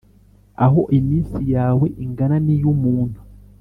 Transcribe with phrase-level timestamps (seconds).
[0.65, 3.19] aho iminsi yawe ingana n’iy’umuntu,